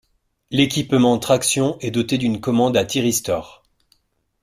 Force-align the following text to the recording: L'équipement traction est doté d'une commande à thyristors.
L'équipement 0.49 1.19
traction 1.19 1.77
est 1.79 1.91
doté 1.91 2.17
d'une 2.17 2.41
commande 2.41 2.75
à 2.75 2.85
thyristors. 2.85 3.61